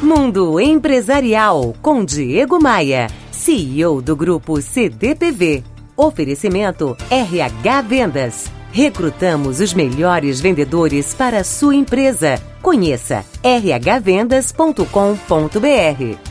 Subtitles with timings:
[0.00, 5.64] Mundo Empresarial com Diego Maia, CEO do grupo CDPV.
[5.96, 8.44] Oferecimento RH Vendas.
[8.70, 12.40] Recrutamos os melhores vendedores para a sua empresa.
[12.62, 14.84] Conheça rhvendas.com.br.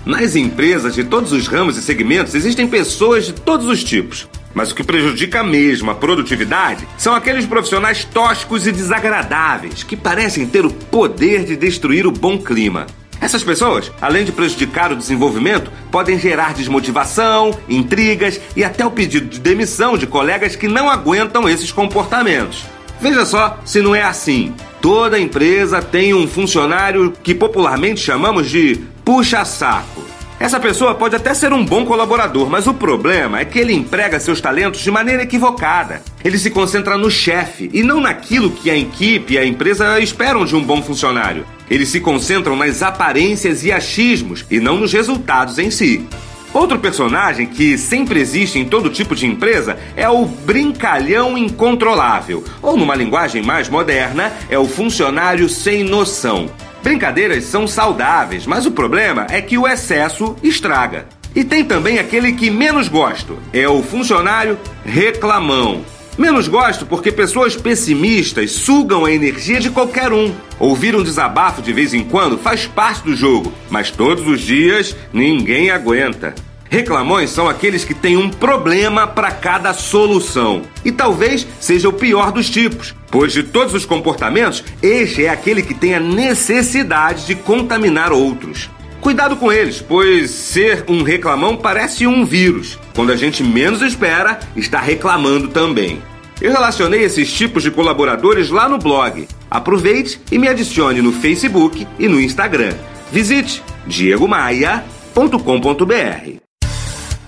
[0.05, 4.29] Nas empresas de todos os ramos e segmentos existem pessoas de todos os tipos.
[4.53, 10.47] Mas o que prejudica mesmo a produtividade são aqueles profissionais tóxicos e desagradáveis que parecem
[10.47, 12.87] ter o poder de destruir o bom clima.
[13.19, 19.27] Essas pessoas, além de prejudicar o desenvolvimento, podem gerar desmotivação, intrigas e até o pedido
[19.27, 22.65] de demissão de colegas que não aguentam esses comportamentos.
[22.99, 24.53] Veja só se não é assim.
[24.81, 30.05] Toda empresa tem um funcionário que popularmente chamamos de puxa-saco.
[30.39, 34.19] Essa pessoa pode até ser um bom colaborador, mas o problema é que ele emprega
[34.19, 36.01] seus talentos de maneira equivocada.
[36.23, 40.45] Ele se concentra no chefe e não naquilo que a equipe e a empresa esperam
[40.45, 41.43] de um bom funcionário.
[41.69, 46.07] Eles se concentram nas aparências e achismos e não nos resultados em si.
[46.53, 52.77] Outro personagem que sempre existe em todo tipo de empresa é o brincalhão incontrolável, ou
[52.77, 56.49] numa linguagem mais moderna, é o funcionário sem noção.
[56.81, 61.05] Brincadeiras são saudáveis, mas o problema é que o excesso estraga.
[61.35, 65.83] E tem também aquele que menos gosto, é o funcionário reclamão.
[66.17, 70.33] Menos gosto porque pessoas pessimistas sugam a energia de qualquer um.
[70.59, 74.95] Ouvir um desabafo de vez em quando faz parte do jogo, mas todos os dias
[75.13, 76.33] ninguém aguenta.
[76.69, 80.63] Reclamões são aqueles que têm um problema para cada solução.
[80.83, 85.61] E talvez seja o pior dos tipos, pois de todos os comportamentos, este é aquele
[85.61, 88.69] que tem a necessidade de contaminar outros.
[89.01, 92.79] Cuidado com eles, pois ser um reclamão parece um vírus.
[92.95, 96.01] Quando a gente menos espera, está reclamando também.
[96.41, 99.27] Eu relacionei esses tipos de colaboradores lá no blog.
[99.49, 102.73] Aproveite e me adicione no Facebook e no Instagram.
[103.11, 106.37] Visite diegomaia.com.br.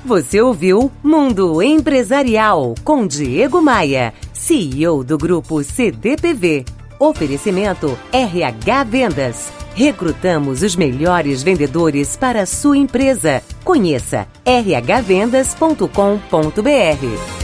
[0.06, 6.66] Você ouviu Mundo Empresarial com Diego Maia, CEO do grupo CDPV.
[7.00, 9.59] Oferecimento RH Vendas.
[9.76, 13.42] Recrutamos os melhores vendedores para a sua empresa.
[13.64, 17.39] Conheça rhvendas.com.br.